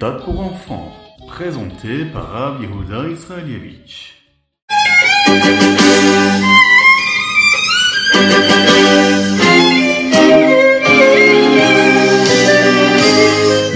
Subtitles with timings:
[0.00, 0.92] pour enfants,
[1.28, 4.14] présenté par Rav Yehuda Israelievich.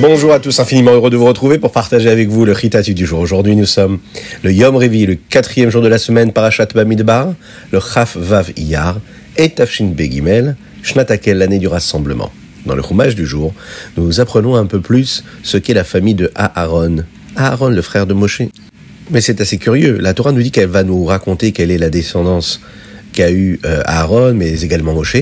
[0.00, 3.04] Bonjour à tous, infiniment heureux de vous retrouver pour partager avec vous le Ritatu du
[3.04, 3.20] jour.
[3.20, 3.98] Aujourd'hui, nous sommes
[4.42, 7.34] le Yom Revi, le quatrième jour de la semaine, Parashat Bamidbar,
[7.70, 8.96] le Chaf Vav Iyar
[9.36, 12.32] et Tafshin Begimel, Shnatakel, l'année du rassemblement.
[12.66, 13.52] Dans le Chumash du jour,
[13.96, 17.04] nous apprenons un peu plus ce qu'est la famille de Aaron.
[17.36, 18.42] Aaron, le frère de Moshe.
[19.10, 19.98] Mais c'est assez curieux.
[19.98, 22.60] La Torah nous dit qu'elle va nous raconter quelle est la descendance
[23.12, 25.16] qu'a eu euh, Aaron, mais également Moshe.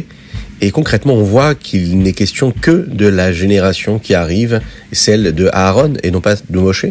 [0.60, 4.60] Et concrètement, on voit qu'il n'est question que de la génération qui arrive,
[4.92, 6.86] celle de Aaron et non pas de Moshe.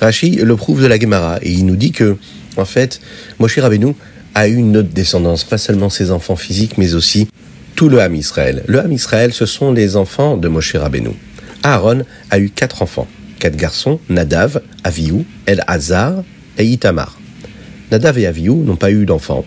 [0.00, 2.16] Rashi le prouve de la Gemara et il nous dit que,
[2.56, 3.00] en fait,
[3.38, 3.94] Moshe Rabbeinu
[4.34, 7.28] a eu une autre descendance, pas seulement ses enfants physiques, mais aussi
[7.82, 8.62] tout le Ham Israël.
[8.68, 11.16] Le Ham Israël, ce sont les enfants de Moshe Rabbeinu.
[11.64, 13.08] Aaron a eu quatre enfants,
[13.40, 16.22] quatre garçons, Nadav, Avihu, El Hazar
[16.58, 17.18] et Itamar.
[17.90, 19.44] Nadav et Avihu n'ont pas eu d'enfants.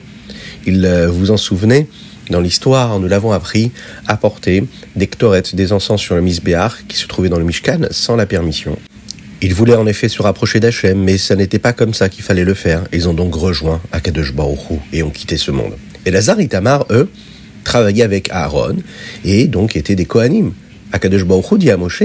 [0.66, 1.88] Ils, euh, vous en souvenez,
[2.30, 3.72] dans l'histoire, nous l'avons appris,
[4.06, 4.66] apporter
[4.98, 8.26] des ktorettes, des encens sur le misbéar qui se trouvait dans le Mishkan sans la
[8.26, 8.78] permission.
[9.42, 12.44] Ils voulaient en effet se rapprocher d'Hachem, mais ça n'était pas comme ça qu'il fallait
[12.44, 12.84] le faire.
[12.92, 15.78] Ils ont donc rejoint Akadosh Baruch et ont quitté ce monde.
[16.06, 17.10] Et Lazare et Tamar, eux,
[17.66, 18.78] travaillaient avec Aaron
[19.26, 20.54] et donc étaient des Kohanim.
[20.94, 22.04] Akadosh Baruch dit à Moshe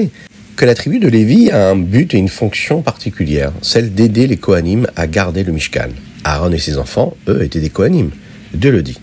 [0.56, 4.36] que la tribu de Lévi a un but et une fonction particulière, celle d'aider les
[4.36, 5.90] Kohanim à garder le Mishkan.
[6.24, 8.10] Aaron et ses enfants, eux, étaient des Kohanim.
[8.52, 8.98] Dieu le dit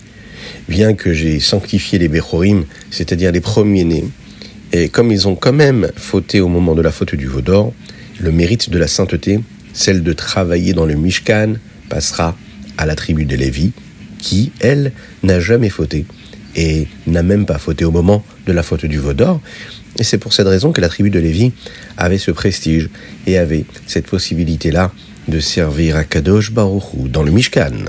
[0.68, 4.04] bien que j'ai sanctifié les Bechorim, c'est-à-dire les premiers-nés,
[4.72, 7.72] et comme ils ont quand même fauté au moment de la faute du veau d'or,
[8.20, 9.40] le mérite de la sainteté,
[9.72, 11.54] celle de travailler dans le Mishkan,
[11.88, 12.36] passera
[12.76, 13.72] à la tribu de Lévi,
[14.18, 14.92] qui, elle,
[15.22, 16.04] n'a jamais fauté,
[16.58, 19.40] et n'a même pas fauté au moment de la faute du veau d'or.
[19.96, 21.52] Et c'est pour cette raison que la tribu de Lévi
[21.96, 22.90] avait ce prestige
[23.28, 24.90] et avait cette possibilité-là
[25.28, 27.84] de servir à Kadosh Baruch dans le Mishkan.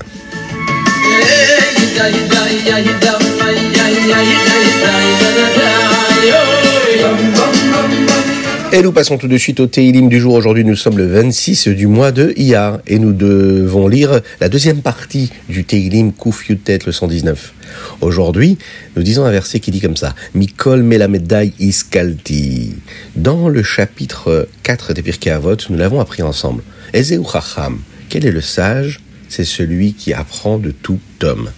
[8.71, 10.35] Et nous passons tout de suite au Teilim du jour.
[10.35, 14.83] Aujourd'hui, nous sommes le 26 du mois de Iyar et nous devons lire la deuxième
[14.83, 17.53] partie du Teilim Kouf Yutet, le 119.
[18.01, 18.59] Aujourd'hui,
[18.95, 22.75] nous disons un verset qui dit comme ça Mikol Melamedai Iskalti.
[23.15, 26.61] Dans le chapitre 4 des Pirkei Avot, nous l'avons appris ensemble.
[26.93, 27.79] Ezeu Chacham.
[28.07, 28.99] Quel est le sage?
[29.29, 31.49] C'est celui qui apprend de tout homme.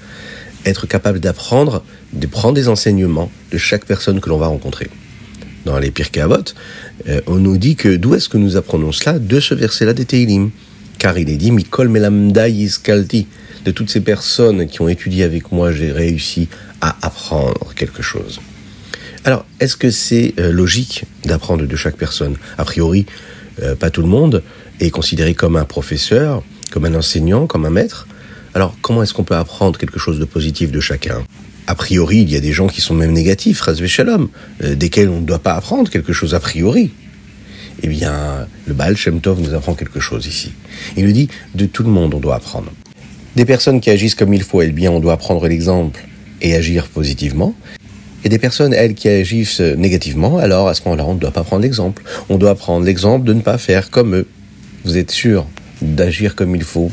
[0.66, 1.84] Être capable d'apprendre,
[2.14, 4.90] de prendre des enseignements de chaque personne que l'on va rencontrer
[5.66, 6.54] dans les Pirkei Avot,
[7.08, 10.06] euh, on nous dit que d'où est-ce que nous apprenons cela De ce verset-là des
[10.06, 10.52] Teilim.
[10.98, 13.28] Car il est dit Mikol melamda yiskalti.
[13.66, 16.48] De toutes ces personnes qui ont étudié avec moi, j'ai réussi
[16.82, 18.40] à apprendre quelque chose.
[19.24, 22.38] Alors, est-ce que c'est euh, logique d'apprendre de chaque personne?
[22.58, 23.06] A priori,
[23.62, 24.42] euh, pas tout le monde
[24.80, 26.42] est considéré comme un professeur,
[26.72, 28.08] comme un enseignant, comme un maître.
[28.56, 31.24] Alors, comment est-ce qu'on peut apprendre quelque chose de positif de chacun?
[31.68, 34.30] A priori, il y a des gens qui sont même négatifs, Razvé Shalom,
[34.64, 36.92] euh, desquels on ne doit pas apprendre quelque chose a priori.
[37.84, 40.52] Eh bien, le Baal Shem Tov nous apprend quelque chose ici.
[40.98, 42.72] Il nous dit, de tout le monde, on doit apprendre.
[43.36, 46.00] Des personnes qui agissent comme il faut, eh bien, on doit prendre l'exemple
[46.42, 47.56] et agir positivement.
[48.24, 51.44] Et des personnes, elles, qui agissent négativement, alors à ce moment-là, on ne doit pas
[51.44, 52.04] prendre l'exemple.
[52.30, 54.28] On doit prendre l'exemple de ne pas faire comme eux.
[54.84, 55.48] Vous êtes sûr
[55.82, 56.92] d'agir comme il faut,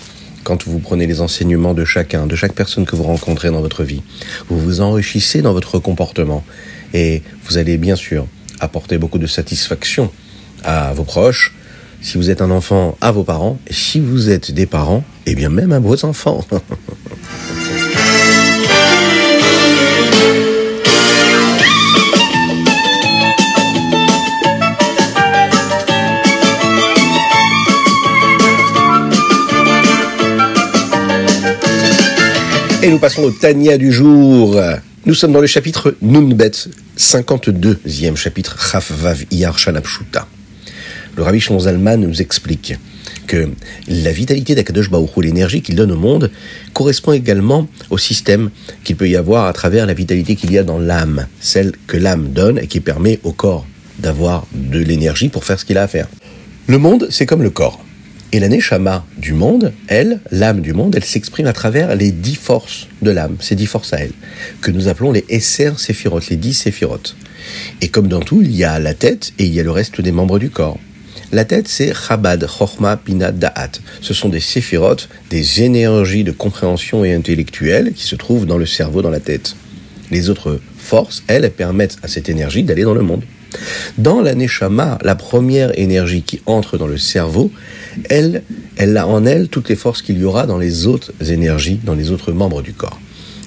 [0.49, 3.85] quand vous prenez les enseignements de chacun, de chaque personne que vous rencontrez dans votre
[3.85, 4.01] vie.
[4.49, 6.43] Vous vous enrichissez dans votre comportement
[6.95, 8.27] et vous allez bien sûr
[8.59, 10.11] apporter beaucoup de satisfaction
[10.65, 11.55] à vos proches,
[12.01, 15.33] si vous êtes un enfant, à vos parents, et si vous êtes des parents, et
[15.33, 16.43] eh bien même à vos enfants.
[32.88, 34.58] Et nous passons au Tania du jour.
[35.05, 36.52] Nous sommes dans le chapitre Nunbet,
[36.96, 40.26] 52e chapitre Chafvav Iyar Shanapshuta.
[41.14, 42.76] Le Rabbi Zalman nous explique
[43.26, 43.50] que
[43.88, 46.31] la vitalité d'Akadosh Baruch l'énergie qu'il donne au monde,
[46.73, 48.49] correspond également au système
[48.85, 51.99] qu'il peut y avoir à travers la vitalité qu'il y a dans l'âme, celle que
[51.99, 53.67] l'âme donne et qui permet au corps
[53.99, 56.08] d'avoir de l'énergie pour faire ce qu'il a à faire.
[56.67, 57.84] Le monde, c'est comme le corps.
[58.31, 62.35] Et la Neshama du monde, elle, l'âme du monde, elle s'exprime à travers les dix
[62.35, 64.13] forces de l'âme, ces dix forces à elle,
[64.61, 67.17] que nous appelons les Esser Séphirot, les dix Séphirotes.
[67.81, 70.03] Et comme dans tout, il y a la tête et il y a le reste
[70.03, 70.79] des membres du corps.
[71.33, 73.73] La tête, c'est Chabad, Chochma, Pina, Da'at.
[74.03, 78.67] Ce sont des séphirotes, des énergies de compréhension et intellectuelle qui se trouvent dans le
[78.67, 79.57] cerveau, dans la tête.
[80.11, 83.23] Les autres forces, elles, permettent à cette énergie d'aller dans le monde.
[83.97, 87.50] Dans la Neshama, la première énergie qui entre dans le cerveau,
[88.09, 88.43] elle,
[88.77, 91.95] elle a en elle toutes les forces qu'il y aura dans les autres énergies, dans
[91.95, 93.00] les autres membres du corps.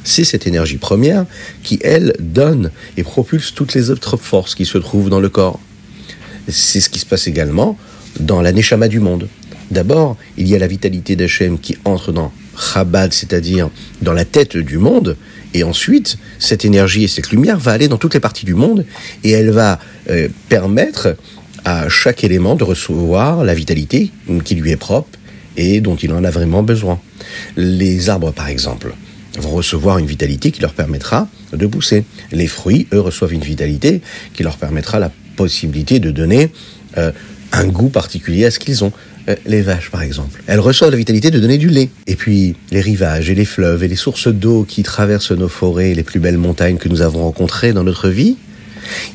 [0.04, 1.26] C'est cette énergie première
[1.64, 5.60] qui, elle, donne et propulse toutes les autres forces qui se trouvent dans le corps.
[6.48, 7.78] C'est ce qui se passe également
[8.20, 9.28] dans la Neshama du monde.
[9.70, 13.70] D'abord, il y a la vitalité d'Hachem qui entre dans Chabad, c'est-à-dire
[14.02, 15.16] dans la tête du monde,
[15.54, 18.86] et ensuite, cette énergie et cette lumière va aller dans toutes les parties du monde,
[19.24, 19.80] et elle va
[20.10, 21.16] euh, permettre
[21.64, 24.12] à chaque élément de recevoir la vitalité
[24.44, 25.10] qui lui est propre
[25.58, 27.00] et dont il en a vraiment besoin.
[27.56, 28.94] Les arbres, par exemple,
[29.38, 32.04] vont recevoir une vitalité qui leur permettra de pousser.
[32.32, 34.02] Les fruits, eux, reçoivent une vitalité
[34.34, 36.50] qui leur permettra la possibilité de donner
[36.98, 37.12] euh,
[37.52, 38.92] un goût particulier à ce qu'ils ont.
[39.30, 41.90] Euh, les vaches, par exemple, elles reçoivent la vitalité de donner du lait.
[42.08, 45.94] Et puis, les rivages et les fleuves et les sources d'eau qui traversent nos forêts,
[45.94, 48.38] les plus belles montagnes que nous avons rencontrées dans notre vie,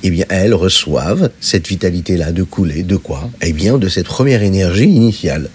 [0.02, 2.82] eh bien, elles reçoivent cette vitalité-là de couler.
[2.82, 3.30] De quoi?
[3.42, 5.50] Eh bien, de cette première énergie initiale.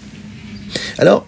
[0.98, 1.26] Alors,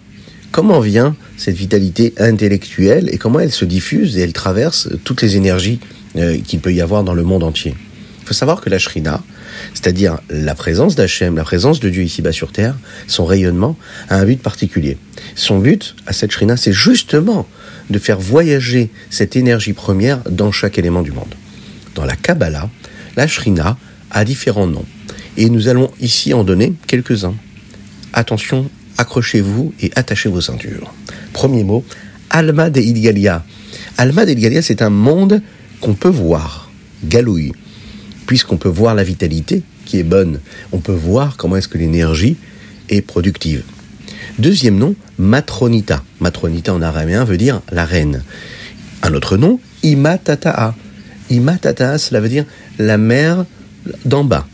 [0.50, 5.36] comment vient cette vitalité intellectuelle et comment elle se diffuse et elle traverse toutes les
[5.36, 5.80] énergies
[6.16, 7.74] euh, qu'il peut y avoir dans le monde entier?
[8.22, 9.22] Il faut savoir que la Shrina,
[9.72, 13.76] c'est-à-dire la présence d'Hachem, la présence de Dieu ici-bas sur terre, son rayonnement
[14.08, 14.98] a un but particulier.
[15.34, 17.46] Son but à cette Shrina, c'est justement
[17.90, 21.34] de faire voyager cette énergie première dans chaque élément du monde.
[21.94, 22.70] Dans la Kabbalah,
[23.16, 23.76] la Shrina
[24.10, 24.86] a différents noms.
[25.36, 27.34] Et nous allons ici en donner quelques-uns.
[28.12, 30.92] Attention, accrochez-vous et attachez vos ceintures.
[31.32, 31.84] Premier mot,
[32.30, 33.44] Alma de Ilgalia.
[33.98, 35.42] Alma de Ilgalia, c'est un monde
[35.80, 36.70] qu'on peut voir,
[37.04, 37.52] galouille,
[38.26, 40.40] puisqu'on peut voir la vitalité qui est bonne.
[40.72, 42.36] On peut voir comment est-ce que l'énergie
[42.88, 43.62] est productive.
[44.38, 46.02] Deuxième nom, Matronita.
[46.20, 48.22] Matronita en araméen veut dire la reine.
[49.02, 50.74] Un autre nom, Imatata'a.
[51.30, 52.44] Imatata'a, cela veut dire
[52.78, 53.44] la mère
[54.04, 54.46] d'en bas.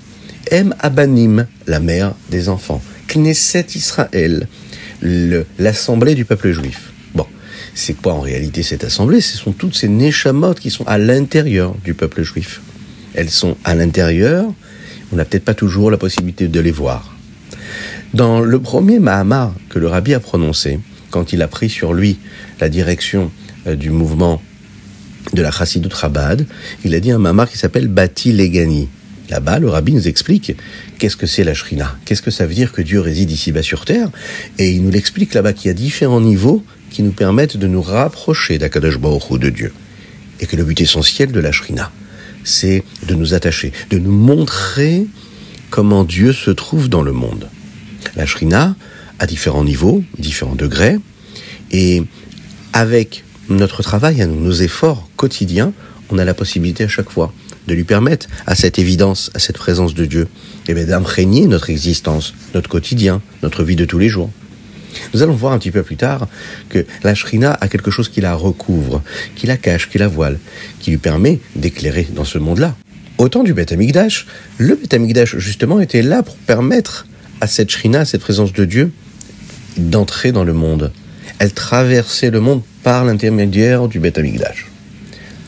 [0.52, 2.82] Em Abanim, la mère des enfants.
[3.08, 4.48] Knesset Israël,
[5.58, 6.92] l'assemblée du peuple juif.
[7.14, 7.26] Bon,
[7.74, 9.20] c'est quoi en réalité cette assemblée?
[9.20, 12.60] Ce sont toutes ces neshamot qui sont à l'intérieur du peuple juif.
[13.14, 14.46] Elles sont à l'intérieur,
[15.12, 17.16] on n'a peut-être pas toujours la possibilité de les voir.
[18.14, 20.80] Dans le premier Mahamar que le rabbi a prononcé,
[21.10, 22.18] quand il a pris sur lui
[22.60, 23.30] la direction
[23.66, 24.42] euh, du mouvement
[25.32, 26.46] de la Chassidut Chabad,
[26.84, 28.88] il a dit un Mahamar qui s'appelle Bati Legani.
[29.28, 30.56] Là-bas, le rabbi nous explique
[30.98, 33.84] qu'est-ce que c'est la Shrina, qu'est-ce que ça veut dire que Dieu réside ici-bas sur
[33.84, 34.10] terre,
[34.58, 37.82] et il nous l'explique là-bas qu'il y a différents niveaux qui nous permettent de nous
[37.82, 39.72] rapprocher d'Akadosh Baruch de Dieu,
[40.40, 41.92] et que le but essentiel de la Shrina,
[42.44, 45.06] c'est de nous attacher, de nous montrer
[45.70, 47.48] comment Dieu se trouve dans le monde.
[48.16, 48.76] La Shrina
[49.18, 50.96] a différents niveaux, différents degrés,
[51.70, 52.02] et
[52.72, 55.72] avec notre travail, nos efforts quotidiens,
[56.10, 57.32] on a la possibilité à chaque fois
[57.66, 60.28] de lui permettre à cette évidence, à cette présence de Dieu,
[60.66, 64.30] eh d'imprégner notre existence, notre quotidien, notre vie de tous les jours.
[65.14, 66.28] Nous allons voir un petit peu plus tard
[66.68, 69.02] que la Shrina a quelque chose qui la recouvre,
[69.34, 70.38] qui la cache, qui la voile,
[70.78, 72.74] qui lui permet d'éclairer dans ce monde-là.
[73.18, 74.26] Au temps du Beth Amikdash,
[74.58, 77.06] le Beth Amikdash justement était là pour permettre
[77.40, 78.92] à cette Shrina, à cette présence de Dieu,
[79.76, 80.92] d'entrer dans le monde.
[81.38, 84.66] Elle traversait le monde par l'intermédiaire du Beth Amikdash.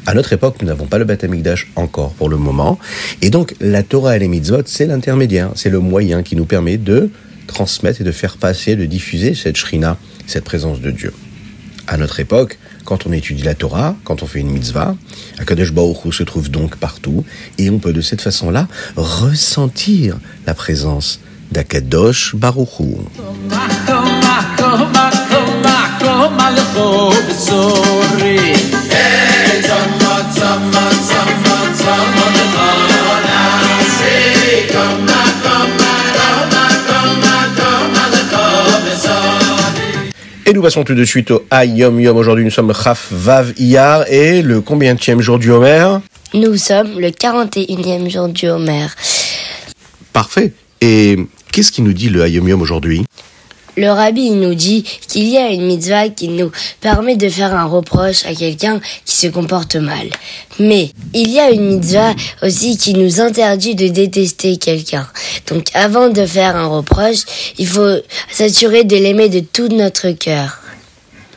[0.04, 2.78] À notre époque, nous n'avons pas le Beth Amikdash encore pour le moment,
[3.20, 6.76] et donc la Torah et les mitzvot, c'est l'intermédiaire, c'est le moyen qui nous permet
[6.76, 7.10] de
[7.52, 11.12] transmettre et de faire passer, de diffuser cette shrina, cette présence de Dieu.
[11.86, 14.96] À notre époque, quand on étudie la Torah, quand on fait une mitzvah,
[15.38, 17.24] Akadosh Baruch se trouve donc partout,
[17.58, 22.68] et on peut de cette façon-là ressentir la présence d'Akadosh Baruch
[40.44, 42.16] Et nous passons tout de suite au Ayom Yom.
[42.16, 45.98] Aujourd'hui, nous sommes Chaf Vav Iyar et le combienième jour du Homer
[46.34, 48.86] Nous sommes le 41e jour du Homer.
[50.12, 50.52] Parfait.
[50.80, 51.16] Et
[51.52, 53.04] qu'est-ce qui nous dit le Ayom Yom aujourd'hui
[53.78, 56.50] le rabbi nous dit qu'il y a une mitzvah qui nous
[56.82, 60.10] permet de faire un reproche à quelqu'un qui se comporte mal.
[60.58, 65.08] Mais il y a une mitzvah aussi qui nous interdit de détester quelqu'un.
[65.48, 67.20] Donc avant de faire un reproche,
[67.56, 67.96] il faut
[68.32, 70.58] s'assurer de l'aimer de tout notre cœur.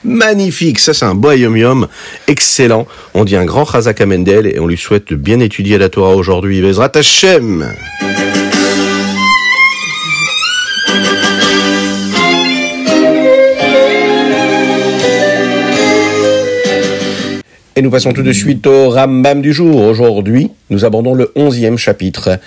[0.03, 1.87] Magnifique, ça c'est un beau yom
[2.27, 2.87] excellent.
[3.13, 6.15] On dit un grand Chazak Amendel et on lui souhaite de bien étudier la Torah
[6.15, 6.61] aujourd'hui.
[6.61, 7.67] Bezrat Hashem
[17.77, 19.81] Et nous passons tout de suite au Rambam du jour.
[19.81, 22.39] Aujourd'hui, nous abordons le onzième chapitre.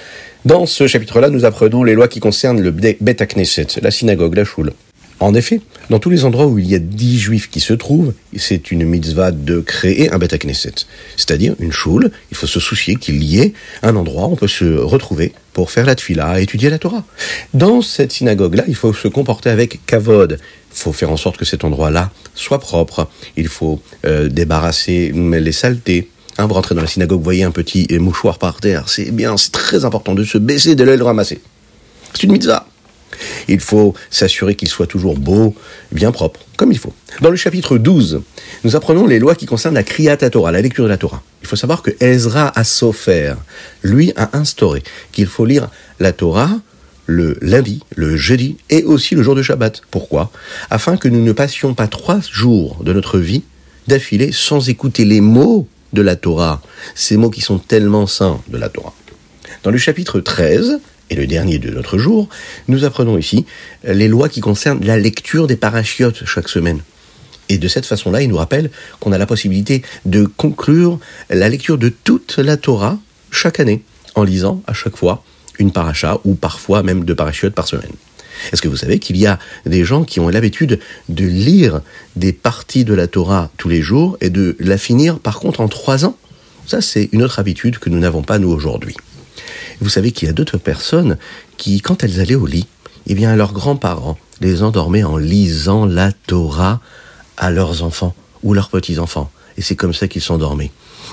[0.44, 4.44] Dans ce chapitre-là, nous apprenons les lois qui concernent le Bet Knesset, la synagogue, la
[4.44, 4.72] choule.
[5.20, 8.12] En effet, dans tous les endroits où il y a dix juifs qui se trouvent,
[8.36, 10.74] c'est une mitzvah de créer un Bet Knesset.
[11.16, 13.52] C'est-à-dire une choule, il faut se soucier qu'il y ait
[13.82, 17.02] un endroit où on peut se retrouver pour faire la tfila, étudier la Torah.
[17.52, 20.38] Dans cette synagogue-là, il faut se comporter avec kavod.
[20.70, 23.08] Il faut faire en sorte que cet endroit-là soit propre.
[23.36, 26.08] Il faut euh, débarrasser les saletés.
[26.38, 28.88] Hein, vous rentrez dans la synagogue, vous voyez un petit mouchoir par terre.
[28.88, 31.40] C'est bien, c'est très important de se baisser, de le ramasser.
[32.14, 32.66] C'est une mitzvah.
[33.48, 35.56] Il faut s'assurer qu'il soit toujours beau,
[35.90, 36.92] bien propre, comme il faut.
[37.20, 38.20] Dans le chapitre 12,
[38.62, 41.22] nous apprenons les lois qui concernent la Kriyat Torah, la lecture de la Torah.
[41.42, 43.34] Il faut savoir que Ezra a Sofer,
[43.82, 45.68] lui, a instauré qu'il faut lire
[45.98, 46.50] la Torah
[47.06, 49.80] le lundi, le jeudi et aussi le jour de Shabbat.
[49.90, 50.30] Pourquoi?
[50.70, 53.42] Afin que nous ne passions pas trois jours de notre vie
[53.88, 56.60] d'affilée sans écouter les mots de la Torah,
[56.94, 58.94] ces mots qui sont tellement saints de la Torah.
[59.62, 60.80] Dans le chapitre 13,
[61.10, 62.28] et le dernier de notre jour,
[62.68, 63.46] nous apprenons ici
[63.84, 66.80] les lois qui concernent la lecture des parachiotes chaque semaine.
[67.48, 70.98] Et de cette façon-là, il nous rappelle qu'on a la possibilité de conclure
[71.30, 72.98] la lecture de toute la Torah
[73.30, 73.82] chaque année,
[74.14, 75.24] en lisant à chaque fois
[75.58, 77.92] une paracha ou parfois même deux parachiotes par semaine.
[78.52, 81.80] Est-ce que vous savez qu'il y a des gens qui ont l'habitude de lire
[82.16, 85.68] des parties de la Torah tous les jours et de la finir par contre en
[85.68, 86.16] trois ans?
[86.66, 88.94] Ça, c'est une autre habitude que nous n'avons pas nous aujourd'hui.
[89.80, 91.16] Vous savez qu'il y a d'autres personnes
[91.56, 92.66] qui, quand elles allaient au lit,
[93.06, 96.80] eh bien, leurs grands-parents les endormaient en lisant la Torah
[97.36, 99.30] à leurs enfants ou leurs petits-enfants.
[99.56, 100.70] Et c'est comme ça qu'ils s'endormaient.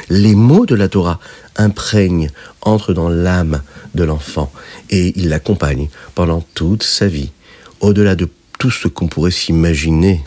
[0.10, 1.20] Les mots de la Torah
[1.56, 2.30] imprègnent,
[2.62, 3.62] entrent dans l'âme
[3.96, 4.52] de l'enfant
[4.90, 7.32] et ils l'accompagnent pendant toute sa vie,
[7.80, 10.24] au-delà de tout ce qu'on pourrait s'imaginer.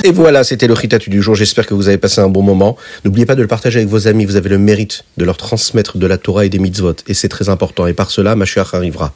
[0.04, 1.34] Et voilà, c'était le Ritatu du jour.
[1.34, 2.76] J'espère que vous avez passé un bon moment.
[3.04, 4.24] N'oubliez pas de le partager avec vos amis.
[4.24, 6.94] Vous avez le mérite de leur transmettre de la Torah et des mitzvot.
[7.06, 7.86] Et c'est très important.
[7.86, 9.12] Et par cela, Mashiach arrivera.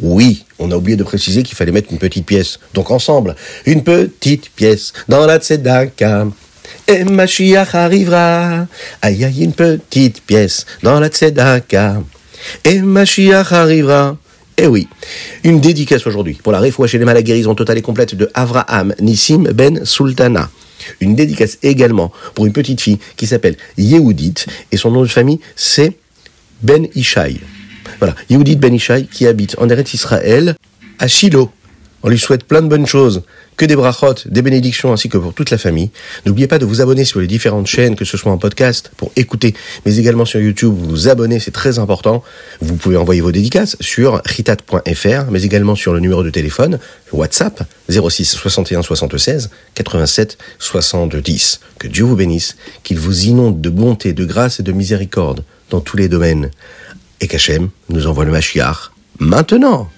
[0.00, 2.58] Oui, on a oublié de préciser qu'il fallait mettre une petite pièce.
[2.72, 3.36] Donc ensemble,
[3.66, 6.26] une petite pièce dans la tzedaka.
[6.88, 8.66] Et Mashiach arrivera.
[9.02, 12.02] Aïe aïe, une petite pièce dans la tzedaka.
[12.64, 14.16] Et Mashiach arrivera.
[14.56, 14.86] Eh oui,
[15.42, 18.94] une dédicace aujourd'hui pour la réfoua chez les la guérison totale et complète de Avraham
[19.00, 20.48] Nissim Ben Sultana.
[21.00, 24.34] Une dédicace également pour une petite fille qui s'appelle Yehudit
[24.70, 25.92] et son nom de famille c'est
[26.62, 27.40] Ben Ishai.
[27.98, 30.54] Voilà, Yehudit Ben Ishai qui habite en Eretz Israël
[31.00, 31.50] à Shiloh.
[32.06, 33.22] On lui souhaite plein de bonnes choses,
[33.56, 35.90] que des brachot, des bénédictions ainsi que pour toute la famille.
[36.26, 39.10] N'oubliez pas de vous abonner sur les différentes chaînes, que ce soit en podcast pour
[39.16, 39.54] écouter,
[39.86, 42.22] mais également sur YouTube, vous vous abonner, c'est très important.
[42.60, 46.78] Vous pouvez envoyer vos dédicaces sur ritat.fr, mais également sur le numéro de téléphone
[47.10, 51.60] WhatsApp 06 61 76 87 70.
[51.78, 55.80] Que Dieu vous bénisse, qu'il vous inonde de bonté, de grâce et de miséricorde dans
[55.80, 56.50] tous les domaines.
[57.22, 59.88] Et qu'Hachem nous envoie le Mashiach maintenant.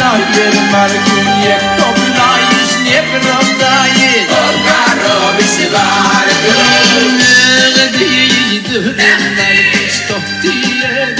[0.00, 4.28] noche de mar que niepto plajis, niepro dajis.
[4.42, 6.52] Oka robi se vargo.
[7.18, 7.34] Ne
[7.76, 8.24] gdje
[8.56, 11.19] idu, ne narkisto ti je